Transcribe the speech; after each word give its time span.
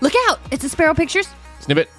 Look 0.00 0.14
out! 0.28 0.40
It's 0.50 0.64
a 0.64 0.68
Spero 0.68 0.94
Pictures. 0.94 1.28
Snippet. 1.60 1.90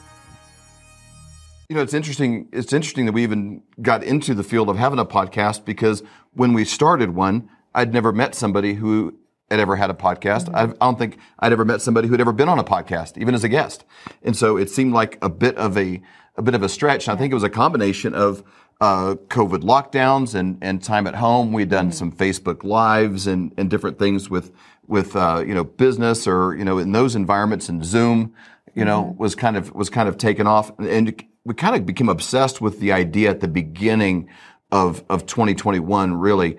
You 1.70 1.76
know, 1.76 1.84
it's 1.84 1.94
interesting. 1.94 2.50
It's 2.52 2.74
interesting 2.74 3.06
that 3.06 3.14
we 3.14 3.24
even 3.24 3.62
got 3.82 4.04
into 4.04 4.34
the 4.34 4.44
field 4.44 4.70
of 4.70 4.78
having 4.78 5.00
a 5.00 5.06
podcast 5.06 5.66
because 5.66 6.04
when 6.34 6.54
we 6.54 6.66
started 6.66 7.16
one, 7.16 7.50
I'd 7.74 7.94
never 7.94 8.12
met 8.12 8.36
somebody 8.36 8.74
who 8.74 9.18
had 9.50 9.60
ever 9.60 9.76
had 9.76 9.90
a 9.90 9.94
podcast. 9.94 10.46
Mm-hmm. 10.46 10.56
I, 10.56 10.62
I 10.64 10.66
don't 10.66 10.98
think 10.98 11.18
I'd 11.40 11.54
ever 11.54 11.64
met 11.64 11.82
somebody 11.82 12.08
who'd 12.08 12.20
ever 12.20 12.34
been 12.34 12.50
on 12.50 12.58
a 12.58 12.64
podcast, 12.64 13.18
even 13.18 13.36
as 13.36 13.44
a 13.44 13.50
guest. 13.50 13.86
And 14.24 14.36
so 14.36 14.58
it 14.58 14.70
seemed 14.70 14.94
like 14.94 15.18
a 15.22 15.30
bit 15.30 15.56
of 15.58 15.78
a 15.78 16.02
a 16.38 16.42
bit 16.42 16.56
of 16.56 16.64
a 16.64 16.70
stretch. 16.70 17.08
And 17.08 17.16
I 17.16 17.20
think 17.20 17.32
it 17.32 17.36
was 17.36 17.44
a 17.44 17.50
combination 17.50 18.14
of 18.16 18.44
uh, 18.82 19.16
COVID 19.28 19.62
lockdowns 19.62 20.34
and, 20.34 20.58
and 20.62 20.84
time 20.84 21.06
at 21.06 21.16
home. 21.16 21.54
We'd 21.54 21.70
done 21.70 21.92
some 21.92 22.12
Facebook 22.12 22.64
lives 22.64 23.28
and, 23.28 23.54
and 23.58 23.70
different 23.70 24.00
things 24.00 24.30
with 24.30 24.52
with 24.88 25.16
uh, 25.16 25.44
you 25.46 25.54
know 25.54 25.64
business 25.64 26.28
or 26.28 26.56
you 26.56 26.66
know 26.66 26.80
in 26.80 26.92
those 26.92 27.16
environments 27.16 27.70
and 27.70 27.86
Zoom, 27.86 28.34
you 28.74 28.84
know 28.84 29.16
was 29.18 29.36
kind 29.36 29.56
of 29.56 29.74
was 29.74 29.90
kind 29.90 30.10
of 30.10 30.18
taken 30.18 30.48
off 30.48 30.78
and 30.80 31.24
we 31.46 31.54
kind 31.54 31.76
of 31.76 31.86
became 31.86 32.10
obsessed 32.10 32.60
with 32.60 32.80
the 32.80 32.92
idea 32.92 33.30
at 33.30 33.40
the 33.40 33.48
beginning 33.48 34.28
of 34.72 35.04
of 35.10 35.26
2021 35.26 36.16
really 36.16 36.58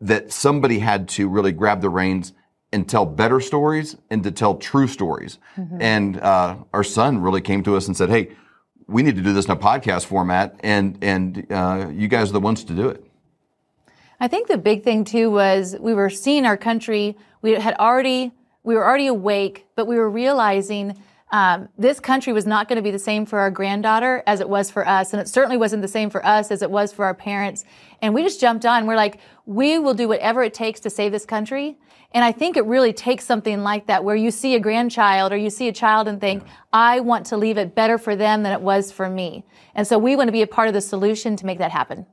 that 0.00 0.32
somebody 0.32 0.80
had 0.80 1.08
to 1.08 1.28
really 1.28 1.52
grab 1.52 1.80
the 1.80 1.88
reins 1.88 2.32
and 2.72 2.88
tell 2.88 3.06
better 3.06 3.40
stories 3.40 3.96
and 4.10 4.24
to 4.24 4.30
tell 4.30 4.56
true 4.56 4.88
stories. 4.88 5.38
And 5.80 6.18
uh, 6.18 6.56
our 6.72 6.82
son 6.82 7.20
really 7.20 7.40
came 7.40 7.62
to 7.64 7.76
us 7.76 7.86
and 7.86 7.96
said, 7.96 8.08
"Hey, 8.10 8.30
we 8.86 9.02
need 9.02 9.16
to 9.16 9.22
do 9.22 9.32
this 9.32 9.46
in 9.46 9.50
a 9.50 9.56
podcast 9.56 10.06
format, 10.06 10.58
and 10.60 10.98
and 11.02 11.46
uh, 11.50 11.88
you 11.92 12.08
guys 12.08 12.30
are 12.30 12.34
the 12.34 12.40
ones 12.40 12.64
to 12.64 12.74
do 12.74 12.88
it." 12.88 13.04
I 14.20 14.28
think 14.28 14.48
the 14.48 14.58
big 14.58 14.84
thing 14.84 15.04
too 15.04 15.30
was 15.30 15.76
we 15.80 15.94
were 15.94 16.10
seeing 16.10 16.46
our 16.46 16.56
country. 16.56 17.16
We 17.40 17.52
had 17.52 17.74
already 17.74 18.32
we 18.62 18.74
were 18.74 18.84
already 18.84 19.08
awake, 19.08 19.66
but 19.74 19.86
we 19.86 19.96
were 19.96 20.10
realizing 20.10 20.96
um, 21.32 21.68
this 21.78 21.98
country 21.98 22.32
was 22.32 22.46
not 22.46 22.68
going 22.68 22.76
to 22.76 22.82
be 22.82 22.90
the 22.90 22.98
same 22.98 23.24
for 23.24 23.38
our 23.38 23.50
granddaughter 23.50 24.22
as 24.26 24.40
it 24.40 24.48
was 24.48 24.70
for 24.70 24.86
us, 24.86 25.12
and 25.12 25.20
it 25.20 25.28
certainly 25.28 25.56
wasn't 25.56 25.80
the 25.80 25.88
same 25.88 26.10
for 26.10 26.24
us 26.24 26.50
as 26.50 26.60
it 26.60 26.70
was 26.70 26.92
for 26.92 27.06
our 27.06 27.14
parents. 27.14 27.64
And 28.02 28.12
we 28.12 28.22
just 28.22 28.40
jumped 28.40 28.66
on. 28.66 28.86
We're 28.86 28.96
like, 28.96 29.18
we 29.46 29.78
will 29.78 29.94
do 29.94 30.06
whatever 30.06 30.42
it 30.42 30.52
takes 30.52 30.78
to 30.80 30.90
save 30.90 31.10
this 31.10 31.24
country. 31.24 31.78
And 32.14 32.22
I 32.22 32.32
think 32.32 32.58
it 32.58 32.66
really 32.66 32.92
takes 32.92 33.24
something 33.24 33.62
like 33.62 33.86
that, 33.86 34.04
where 34.04 34.14
you 34.14 34.30
see 34.30 34.54
a 34.54 34.60
grandchild 34.60 35.32
or 35.32 35.36
you 35.38 35.48
see 35.48 35.68
a 35.68 35.72
child 35.72 36.06
and 36.06 36.20
think, 36.20 36.44
I 36.70 37.00
want 37.00 37.24
to 37.26 37.38
leave 37.38 37.56
it 37.56 37.74
better 37.74 37.96
for 37.96 38.14
them 38.14 38.42
than 38.42 38.52
it 38.52 38.60
was 38.60 38.92
for 38.92 39.08
me. 39.08 39.44
And 39.74 39.86
so 39.86 39.98
we 39.98 40.14
want 40.14 40.28
to 40.28 40.32
be 40.32 40.42
a 40.42 40.46
part 40.46 40.68
of 40.68 40.74
the 40.74 40.82
solution 40.82 41.34
to 41.36 41.46
make 41.46 41.58
that 41.58 41.70
happen. 41.70 42.04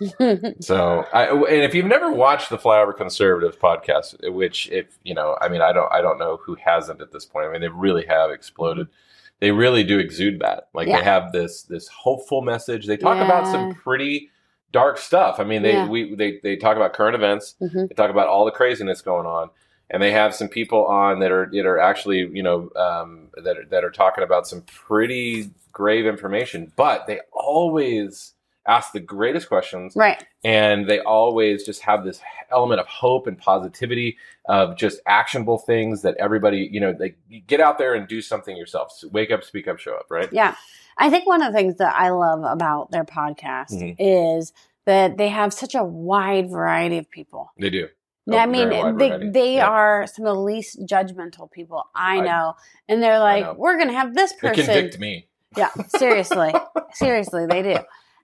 So, 0.60 1.04
I, 1.12 1.26
and 1.26 1.62
if 1.62 1.74
you've 1.74 1.86
never 1.86 2.10
watched 2.12 2.50
the 2.50 2.58
Flyover 2.58 2.96
Conservatives 2.96 3.56
podcast, 3.56 4.14
which 4.32 4.68
if 4.70 4.98
you 5.04 5.14
know, 5.14 5.36
I 5.40 5.48
mean, 5.48 5.60
I 5.60 5.72
don't, 5.72 5.92
I 5.92 6.00
don't 6.00 6.18
know 6.18 6.38
who 6.44 6.56
hasn't 6.56 7.00
at 7.00 7.12
this 7.12 7.24
point. 7.24 7.46
I 7.48 7.52
mean, 7.52 7.60
they 7.60 7.68
really 7.68 8.06
have 8.06 8.30
exploded. 8.30 8.88
They 9.40 9.50
really 9.52 9.84
do 9.84 9.98
exude 9.98 10.40
that. 10.40 10.68
Like 10.74 10.88
Yeah. 10.88 10.98
they 10.98 11.04
have 11.04 11.32
this 11.32 11.62
this 11.62 11.88
hopeful 11.88 12.42
message. 12.42 12.86
They 12.86 12.96
talk 12.96 13.22
about 13.24 13.46
some 13.46 13.74
pretty 13.74 14.30
dark 14.72 14.98
stuff. 14.98 15.38
I 15.40 15.44
mean, 15.44 15.62
they 15.62 15.72
Yeah. 15.72 15.88
we 15.88 16.14
they 16.14 16.40
they 16.42 16.56
talk 16.56 16.76
about 16.76 16.92
current 16.92 17.14
events. 17.14 17.54
Mhm. 17.60 17.88
They 17.88 17.94
talk 17.94 18.10
about 18.10 18.28
all 18.28 18.44
the 18.44 18.50
craziness 18.50 19.00
going 19.00 19.26
on. 19.26 19.50
And 19.90 20.02
they 20.02 20.10
have 20.12 20.34
some 20.34 20.48
people 20.48 20.84
on 20.86 21.20
that 21.20 21.32
are 21.32 21.48
that 21.52 21.64
are 21.66 21.78
actually 21.78 22.28
you 22.32 22.42
know 22.42 22.68
um, 22.76 23.28
that 23.42 23.56
are, 23.58 23.64
that 23.70 23.84
are 23.84 23.90
talking 23.90 24.22
about 24.24 24.46
some 24.46 24.62
pretty 24.62 25.50
grave 25.72 26.04
information, 26.06 26.72
but 26.76 27.06
they 27.06 27.20
always 27.32 28.34
ask 28.68 28.92
the 28.92 29.00
greatest 29.00 29.48
questions 29.48 29.96
Right. 29.96 30.22
and 30.44 30.86
they 30.88 31.00
always 31.00 31.64
just 31.64 31.80
have 31.82 32.04
this 32.04 32.20
element 32.50 32.80
of 32.80 32.86
hope 32.86 33.26
and 33.26 33.36
positivity 33.38 34.16
of 34.46 34.76
just 34.76 35.00
actionable 35.06 35.58
things 35.58 36.02
that 36.02 36.14
everybody 36.18 36.68
you 36.70 36.78
know 36.80 36.92
they 36.92 37.14
get 37.46 37.60
out 37.60 37.78
there 37.78 37.94
and 37.94 38.06
do 38.06 38.20
something 38.22 38.56
yourself 38.56 38.92
So 38.92 39.08
wake 39.08 39.30
up 39.30 39.42
speak 39.42 39.66
up 39.68 39.78
show 39.78 39.94
up 39.94 40.06
right 40.10 40.28
Yeah. 40.32 40.54
I 40.98 41.10
think 41.10 41.26
one 41.26 41.42
of 41.42 41.52
the 41.52 41.58
things 41.58 41.76
that 41.76 41.94
I 41.96 42.10
love 42.10 42.42
about 42.44 42.90
their 42.90 43.04
podcast 43.04 43.72
Mhm. 43.72 43.96
is 43.98 44.52
that 44.84 45.16
they 45.16 45.28
have 45.28 45.52
such 45.52 45.74
a 45.74 45.82
wide 45.84 46.50
variety 46.50 46.98
of 46.98 47.10
people. 47.10 47.50
they 47.58 47.70
do 47.70 47.88
I 48.30 48.44
Oh, 48.44 48.46
mean, 48.46 48.98
they, 48.98 49.30
they 49.30 49.54
Yeah. 49.54 49.68
are 49.68 50.06
some 50.06 50.26
of 50.26 50.34
the 50.36 50.42
least 50.42 50.84
judgmental 50.84 51.50
people 51.50 51.84
I 51.94 52.18
I- 52.18 52.20
know. 52.20 52.54
and 52.86 53.02
they're 53.02 53.18
like, 53.18 53.56
we're 53.56 53.76
going 53.76 53.88
to 53.88 53.94
have 53.94 54.12
this 54.14 54.32
they 54.32 54.48
person. 54.50 54.64
convict 54.66 54.98
me 54.98 55.28
Yeah, 55.56 55.70
seriously. 55.96 56.52
seriously, 56.92 57.46
they 57.46 57.62
do. 57.62 57.78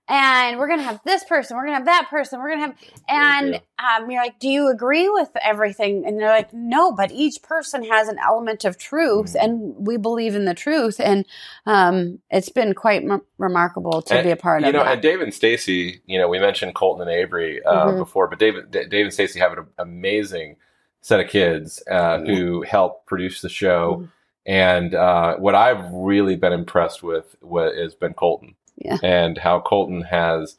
And 0.07 0.59
we're 0.59 0.67
going 0.67 0.81
to 0.81 0.85
have 0.85 1.01
this 1.05 1.25
person, 1.25 1.57
we're 1.57 1.63
going 1.65 1.73
to 1.73 1.77
have 1.79 1.87
that 1.87 2.09
person, 2.11 2.39
we're 2.39 2.55
going 2.55 2.61
to 2.61 2.67
have, 2.67 2.77
and 3.09 3.55
um, 3.79 4.11
you're 4.11 4.23
like, 4.23 4.39
do 4.39 4.49
you 4.49 4.69
agree 4.69 5.09
with 5.09 5.31
everything? 5.43 6.05
And 6.07 6.21
they're 6.21 6.29
like, 6.29 6.53
no, 6.53 6.93
but 6.93 7.11
each 7.11 7.43
person 7.43 7.83
has 7.85 8.09
an 8.09 8.19
element 8.19 8.67
of 8.67 8.77
truth, 8.77 9.33
Mhm. 9.33 9.43
and 9.45 9.87
we 9.87 9.97
believe 9.97 10.35
in 10.35 10.45
the 10.45 10.53
truth. 10.53 11.01
And 11.01 11.25
um, 11.65 12.19
it's 12.31 12.51
been 12.51 12.75
quite 12.75 13.03
m- 13.03 13.23
remarkable 13.39 14.03
to 14.03 14.15
And, 14.15 14.25
be 14.25 14.31
a 14.31 14.37
part 14.37 14.61
you 14.61 14.67
of 14.69 14.75
You 14.75 14.79
know 14.79 14.85
that. 14.85 14.93
and 14.93 15.03
Dave 15.03 15.23
and 15.23 15.33
Stacey 15.33 16.03
you 16.05 16.19
know 16.19 16.29
we 16.29 16.39
mentioned 16.39 16.75
Colton 16.75 17.09
and 17.09 17.11
Averee 17.31 17.61
uh, 17.65 17.87
Mhm. 17.93 17.99
before 17.99 18.29
but 18.29 18.39
Dave, 18.39 18.57
D- 18.71 18.85
Dave 18.87 19.07
and 19.07 19.13
Stacey 19.15 19.41
have 19.41 19.53
an 19.57 19.67
amazing 19.79 20.57
set 21.01 21.21
of 21.21 21.29
kids 21.29 21.83
uh, 21.91 22.19
who 22.21 22.61
help 22.63 23.07
produce 23.07 23.41
the 23.41 23.49
show 23.49 24.01
Mhm. 24.03 24.11
and 24.45 24.95
uh, 24.95 25.37
what 25.37 25.55
I've 25.55 25.91
really 25.93 26.37
been 26.37 26.53
impressed 26.53 27.03
with 27.03 27.37
what 27.41 27.75
has 27.75 27.95
been 27.95 28.13
Colton 28.13 28.55
Yeah. 28.77 28.99
and 29.03 29.39
how 29.39 29.61
Colton 29.61 30.03
has 30.03 30.57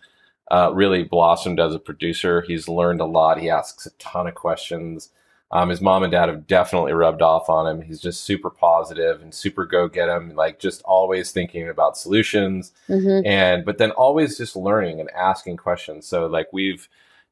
uh, 0.51 0.71
really 0.73 1.03
blossomed 1.03 1.59
as 1.59 1.73
a 1.75 1.79
producer. 1.79 2.41
He's 2.41 2.67
learned 2.69 3.01
a 3.01 3.05
lot. 3.05 3.39
He 3.39 3.49
asks 3.49 3.85
a 3.85 3.91
ton 3.91 4.27
of 4.27 4.35
questions. 4.35 5.09
Um, 5.51 5.69
his 5.69 5.79
mom 5.81 6.03
and 6.03 6.11
dad 6.11 6.29
have 6.29 6.47
definitely 6.47 6.93
rubbed 6.93 7.21
off 7.21 7.49
on 7.49 7.67
him. 7.67 7.81
He's 7.81 8.01
just 8.01 8.23
super 8.23 8.49
positive 8.49 9.21
and 9.21 9.33
super 9.33 9.65
go 9.65 9.87
get 9.87 10.09
him, 10.09 10.35
like 10.35 10.59
just 10.59 10.81
always 10.83 11.31
thinking 11.31 11.69
about 11.69 11.97
solutions 11.97 12.71
Mhm. 12.89 13.25
and 13.25 13.63
but 13.65 13.77
then 13.77 13.91
always 13.91 14.37
just 14.37 14.55
learning 14.55 14.99
and 14.99 15.09
asking 15.11 15.57
questions. 15.57 16.07
So 16.07 16.25
like 16.25 16.47
we've 16.51 16.87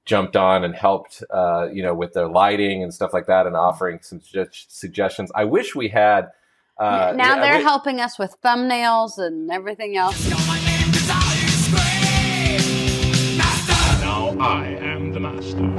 jumped 0.06 0.36
on 0.36 0.64
and 0.64 0.76
helped, 0.76 1.24
uh, 1.32 1.70
you 1.72 1.82
know, 1.82 1.94
with 1.94 2.14
their 2.14 2.28
lighting 2.28 2.84
and 2.84 2.94
stuff 2.94 3.14
like 3.14 3.26
that, 3.28 3.48
and 3.48 3.56
offering 3.56 4.00
some 4.02 4.20
sugge- 4.20 4.66
suggestions. 4.70 5.32
I 5.34 5.46
wish 5.46 5.76
we 5.76 5.88
had. 5.90 6.32
Uh, 6.78 7.14
now 7.16 7.34
I 7.34 7.40
they're 7.40 7.48
wi- 7.54 7.62
helping 7.62 8.00
us 8.02 8.18
with 8.20 8.36
thumbnails 8.44 9.18
and 9.18 9.50
everything 9.52 9.96
else. 9.98 10.18
I 14.46 14.66
am 14.82 15.12
the 15.14 15.20
master. 15.22 15.72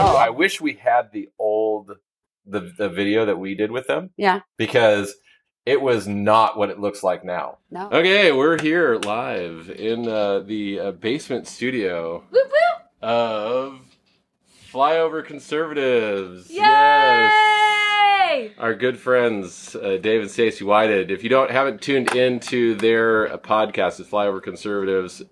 Oh, 0.00 0.16
I 0.18 0.30
wish 0.30 0.60
we 0.60 0.72
had 0.74 1.12
the 1.12 1.28
old 1.38 1.90
the 2.46 2.72
the 2.78 2.88
video 2.88 3.26
that 3.26 3.38
we 3.38 3.54
did 3.54 3.70
with 3.70 3.86
them 3.88 4.10
Yeah. 4.16 4.40
because 4.56 5.14
it 5.66 5.82
was 5.82 6.08
not 6.08 6.56
what 6.56 6.70
it 6.70 6.78
looks 6.80 7.02
like 7.02 7.24
now. 7.24 7.58
No. 7.70 7.88
Okay, 7.90 8.32
we're 8.32 8.58
here 8.62 8.98
live 9.04 9.68
in 9.70 10.08
uh, 10.08 10.38
the 10.40 10.80
uh, 10.80 10.92
basement 10.92 11.46
studio 11.46 12.24
of 13.02 13.80
Flyover 14.72 15.22
Conservatives. 15.24 16.48
Yay! 16.50 16.62
Our 18.58 18.74
good 18.74 18.98
friends, 18.98 19.74
uh, 19.76 19.98
Dave 20.00 20.22
and 20.22 20.30
Stacey 20.30 20.64
Whited. 20.64 21.10
If 21.10 21.22
you 21.22 21.28
don't 21.28 21.50
haven't 21.50 21.82
tuned 21.82 22.14
into 22.14 22.76
their 22.76 23.30
uh, 23.32 23.36
podcast, 23.36 24.00
it's 24.00 24.08
Flyover 24.08 24.42
Conservatives, 24.42 25.22
b- 25.22 25.28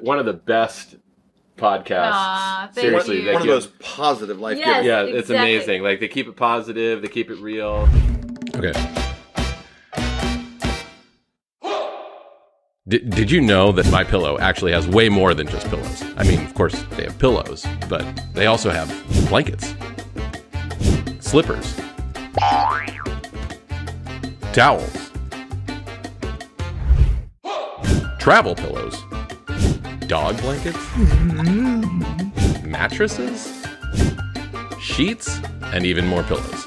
one 0.00 0.18
of 0.18 0.26
the 0.26 0.32
best 0.32 0.96
podcasts. 1.56 2.10
Aw, 2.12 2.70
thank 2.74 2.84
Seriously, 2.86 3.16
you. 3.18 3.24
they 3.24 3.32
One 3.32 3.42
of 3.42 3.42
keep- 3.42 3.50
those 3.50 3.66
positive 3.80 4.40
life 4.40 4.58
Yes. 4.58 4.66
giving. 4.82 4.86
yeah, 4.86 5.02
it's 5.02 5.30
exactly. 5.30 5.36
amazing. 5.54 5.82
Like 5.82 6.00
they 6.00 6.08
keep 6.08 6.26
it 6.28 6.36
positive, 6.36 7.00
they 7.02 7.08
keep 7.08 7.30
it 7.30 7.38
real. 7.38 7.88
Okay. 8.56 8.72
Did, 12.86 13.08
did 13.10 13.30
you 13.30 13.40
know 13.40 13.72
that 13.72 13.90
my 13.90 14.04
pillow 14.04 14.38
actually 14.38 14.72
has 14.72 14.86
way 14.86 15.08
more 15.08 15.32
than 15.32 15.46
just 15.46 15.66
pillows? 15.68 16.02
I 16.18 16.22
mean, 16.24 16.44
of 16.44 16.52
course 16.54 16.74
they 16.90 17.04
have 17.04 17.18
pillows, 17.18 17.64
but 17.88 18.04
they 18.34 18.44
also 18.46 18.68
have 18.70 18.88
blankets, 19.30 19.74
slippers, 21.20 21.80
towels, 24.52 25.10
travel 28.18 28.54
pillows, 28.54 29.02
dog 30.06 30.40
blankets, 30.40 30.78
mattresses, 32.64 33.64
sheets, 34.80 35.40
and 35.62 35.84
even 35.86 36.06
more 36.06 36.22
pillows. 36.24 36.66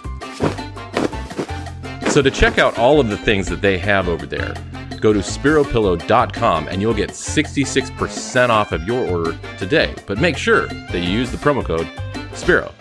So 2.12 2.22
to 2.22 2.31
check 2.31 2.57
out 2.57 2.78
all 2.78 3.00
of 3.00 3.10
the 3.10 3.18
things 3.18 3.48
that 3.48 3.62
they 3.62 3.78
have 3.78 4.07
over 4.07 4.25
there, 4.25 4.54
go 5.00 5.13
to 5.13 5.19
speropillow.com 5.19 6.68
and 6.68 6.81
you'll 6.81 6.94
get 6.94 7.12
66% 7.12 8.50
off 8.50 8.72
of 8.72 8.84
your 8.88 9.07
order 9.07 9.38
today. 9.57 9.94
But 10.07 10.18
make 10.18 10.38
sure 10.38 10.68
that 10.68 11.00
you 11.00 11.10
use 11.10 11.31
the 11.31 11.38
promo 11.38 11.63
code 11.63 11.88
Spero. 12.33 12.72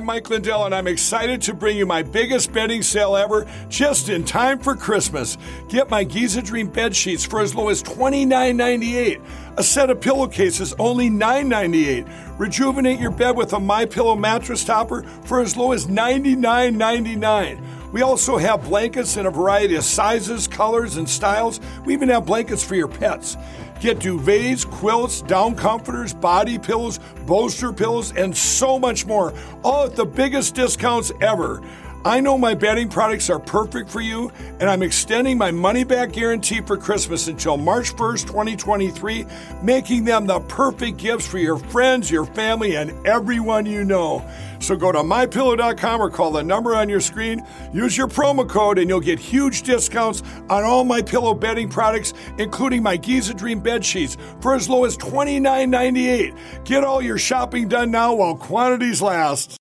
I'm 0.00 0.06
Mike 0.06 0.30
Lindell, 0.30 0.64
and 0.64 0.74
I'm 0.74 0.86
excited 0.86 1.42
to 1.42 1.52
bring 1.52 1.76
you 1.76 1.84
my 1.84 2.02
biggest 2.02 2.54
bedding 2.54 2.80
sale 2.80 3.16
ever 3.16 3.46
just 3.68 4.08
in 4.08 4.24
time 4.24 4.58
for 4.58 4.74
Christmas. 4.74 5.36
Get 5.68 5.90
my 5.90 6.04
Giza 6.04 6.40
Dream 6.40 6.68
bed 6.68 6.96
sheets 6.96 7.22
for 7.22 7.42
as 7.42 7.54
low 7.54 7.68
as 7.68 7.82
$29.98. 7.82 9.22
A 9.58 9.62
set 9.62 9.90
of 9.90 10.00
pillowcases 10.00 10.72
only 10.78 11.10
$9.98. 11.10 12.38
Rejuvenate 12.38 12.98
your 12.98 13.10
bed 13.10 13.36
with 13.36 13.52
a 13.52 13.60
My 13.60 13.84
Pillow 13.84 14.16
mattress 14.16 14.64
topper 14.64 15.02
for 15.24 15.42
as 15.42 15.58
low 15.58 15.72
as 15.72 15.86
$99.99. 15.86 17.92
We 17.92 18.00
also 18.00 18.38
have 18.38 18.64
blankets 18.64 19.18
in 19.18 19.26
a 19.26 19.30
variety 19.30 19.74
of 19.74 19.84
sizes, 19.84 20.48
colors, 20.48 20.96
and 20.96 21.06
styles. 21.06 21.60
We 21.84 21.92
even 21.92 22.08
have 22.08 22.24
blankets 22.24 22.64
for 22.64 22.74
your 22.74 22.88
pets. 22.88 23.36
Get 23.80 23.98
duvets, 23.98 24.70
quilts, 24.70 25.22
down 25.22 25.54
comforters, 25.54 26.12
body 26.12 26.58
pillows, 26.58 27.00
bolster 27.24 27.72
pillows, 27.72 28.12
and 28.14 28.36
so 28.36 28.78
much 28.78 29.06
more, 29.06 29.32
all 29.64 29.86
at 29.86 29.96
the 29.96 30.04
biggest 30.04 30.54
discounts 30.54 31.10
ever. 31.22 31.62
I 32.02 32.20
know 32.20 32.38
my 32.38 32.54
bedding 32.54 32.88
products 32.88 33.28
are 33.28 33.38
perfect 33.38 33.90
for 33.90 34.00
you, 34.00 34.32
and 34.58 34.70
I'm 34.70 34.82
extending 34.82 35.36
my 35.36 35.50
money 35.50 35.84
back 35.84 36.12
guarantee 36.12 36.62
for 36.62 36.78
Christmas 36.78 37.28
until 37.28 37.58
March 37.58 37.94
1st, 37.94 38.26
2023, 38.26 39.26
making 39.62 40.04
them 40.04 40.26
the 40.26 40.40
perfect 40.40 40.96
gifts 40.96 41.26
for 41.26 41.36
your 41.36 41.58
friends, 41.58 42.10
your 42.10 42.24
family, 42.24 42.76
and 42.76 43.06
everyone 43.06 43.66
you 43.66 43.84
know. 43.84 44.26
So 44.60 44.76
go 44.76 44.92
to 44.92 45.00
mypillow.com 45.00 46.00
or 46.00 46.08
call 46.08 46.32
the 46.32 46.42
number 46.42 46.74
on 46.74 46.88
your 46.88 47.00
screen. 47.00 47.46
Use 47.70 47.98
your 47.98 48.08
promo 48.08 48.48
code, 48.48 48.78
and 48.78 48.88
you'll 48.88 49.00
get 49.00 49.18
huge 49.18 49.60
discounts 49.62 50.22
on 50.48 50.64
all 50.64 50.84
my 50.84 51.02
pillow 51.02 51.34
bedding 51.34 51.68
products, 51.68 52.14
including 52.38 52.82
my 52.82 52.96
Giza 52.96 53.34
Dream 53.34 53.60
bed 53.60 53.84
sheets, 53.84 54.16
for 54.40 54.54
as 54.54 54.70
low 54.70 54.86
as 54.86 54.96
$29.98. 54.96 56.64
Get 56.64 56.82
all 56.82 57.02
your 57.02 57.18
shopping 57.18 57.68
done 57.68 57.90
now 57.90 58.14
while 58.14 58.36
quantities 58.36 59.02
last. 59.02 59.59